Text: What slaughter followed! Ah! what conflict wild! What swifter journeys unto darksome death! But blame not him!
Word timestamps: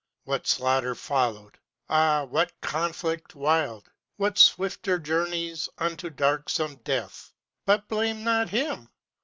What 0.23 0.47
slaughter 0.47 0.95
followed! 0.95 1.59
Ah! 1.87 2.23
what 2.25 2.59
conflict 2.59 3.35
wild! 3.35 3.91
What 4.17 4.39
swifter 4.39 4.97
journeys 4.97 5.69
unto 5.77 6.09
darksome 6.09 6.77
death! 6.77 7.31
But 7.67 7.87
blame 7.87 8.23
not 8.23 8.49
him! 8.49 8.89